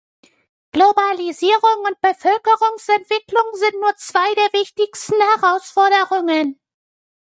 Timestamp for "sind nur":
3.53-3.95